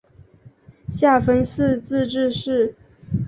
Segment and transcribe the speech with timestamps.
[0.89, 2.75] 下分四自治市。